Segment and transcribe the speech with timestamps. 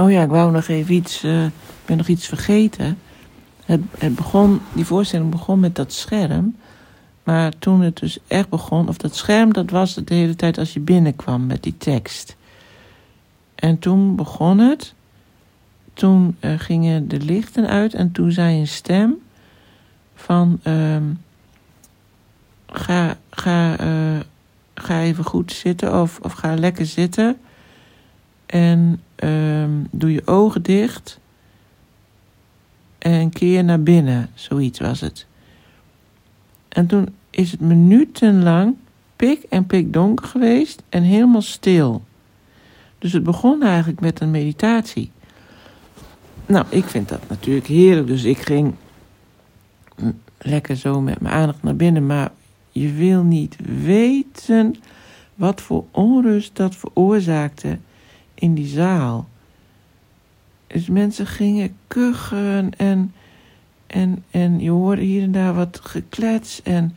[0.00, 1.22] Oh ja, ik wou nog even iets.
[1.22, 1.52] eh, ik
[1.84, 2.98] ben nog iets vergeten.
[3.64, 6.56] Het, het begon, die voorstelling begon met dat scherm.
[7.22, 10.72] Maar toen het dus echt begon, of dat scherm, dat was de hele tijd als
[10.72, 12.36] je binnenkwam met die tekst.
[13.54, 14.94] En toen begon het.
[15.94, 19.14] Toen eh, gingen de lichten uit en toen zei een stem
[20.14, 21.04] van ehm,
[22.66, 24.20] ga, ga, eh,
[24.74, 27.36] ga even goed zitten of, of ga lekker zitten.
[28.46, 29.02] En
[29.98, 31.18] doe je ogen dicht.
[32.98, 35.26] En keer naar binnen, zoiets was het.
[36.68, 38.76] En toen is het minutenlang
[39.16, 42.04] pik en pik donker geweest en helemaal stil.
[42.98, 45.10] Dus het begon eigenlijk met een meditatie.
[46.46, 48.74] Nou, ik vind dat natuurlijk heerlijk, dus ik ging
[50.38, 52.06] lekker zo met mijn aandacht naar binnen.
[52.06, 52.32] Maar
[52.70, 54.74] je wil niet weten
[55.34, 57.78] wat voor onrust dat veroorzaakte
[58.34, 59.28] in die zaal.
[60.68, 63.12] Dus mensen gingen kuchen en,
[63.86, 66.96] en, en je hoorde hier en daar wat geklets en,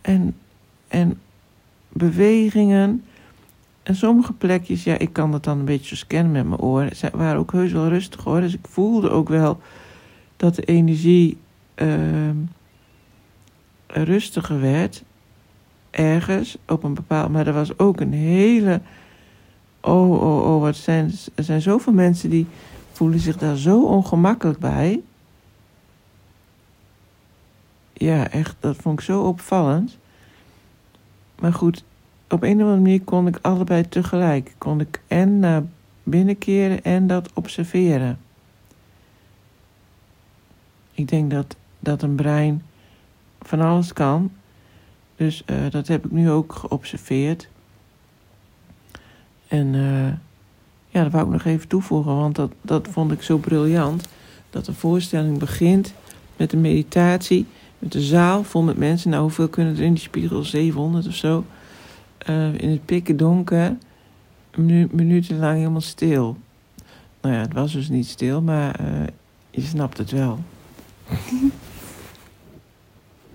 [0.00, 0.36] en,
[0.88, 1.20] en
[1.88, 3.04] bewegingen.
[3.82, 7.10] En sommige plekjes, ja, ik kan dat dan een beetje scannen met mijn oren, ze
[7.12, 8.40] waren ook heus wel rustig hoor.
[8.40, 9.60] Dus ik voelde ook wel
[10.36, 11.36] dat de energie
[11.74, 12.36] ehm,
[13.86, 15.02] rustiger werd.
[15.90, 17.30] Ergens, op een bepaald...
[17.30, 18.80] Maar er was ook een hele...
[19.88, 22.46] Oh, oh, oh, wat zijn, er zijn zoveel mensen die
[22.92, 25.02] voelen zich daar zo ongemakkelijk bij.
[27.92, 29.98] Ja, echt, dat vond ik zo opvallend.
[31.38, 31.84] Maar goed,
[32.28, 34.54] op een of andere manier kon ik allebei tegelijk.
[34.58, 35.62] Kon ik en naar
[36.02, 38.18] binnen keren en dat observeren.
[40.92, 42.62] Ik denk dat, dat een brein
[43.40, 44.32] van alles kan.
[45.16, 47.48] Dus eh, dat heb ik nu ook geobserveerd.
[49.48, 50.12] En eh,
[50.88, 54.08] ja, dat wou ik nog even toevoegen, want dat, dat vond ik zo briljant.
[54.50, 55.94] Dat een voorstelling begint
[56.36, 57.46] met een meditatie,
[57.78, 59.10] met een zaal vol met mensen.
[59.10, 60.44] Nou, hoeveel kunnen er in die spiegel?
[60.44, 61.44] 700 of zo.
[62.18, 63.76] Eh, in het pikken donker,
[64.56, 66.36] minu minutenlang helemaal stil.
[67.20, 69.06] Nou ja, het was dus niet stil, maar uh,
[69.50, 70.38] je snapt het wel.